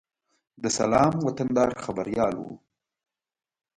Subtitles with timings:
[0.61, 2.45] د سلام وطندار خبریال و.